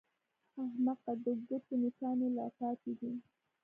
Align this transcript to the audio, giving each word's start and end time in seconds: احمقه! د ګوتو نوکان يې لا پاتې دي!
احمقه! 0.63 1.11
د 1.23 1.25
ګوتو 1.47 1.73
نوکان 1.81 2.17
يې 2.23 2.29
لا 2.37 2.47
پاتې 2.57 2.91
دي! 2.99 3.11